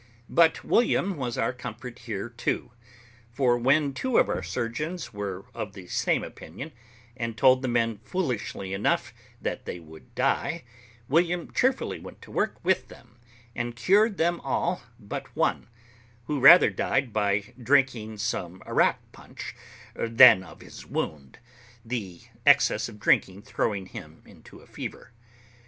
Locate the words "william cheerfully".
11.07-11.99